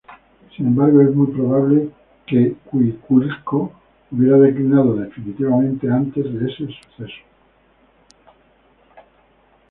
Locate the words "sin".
0.57-0.65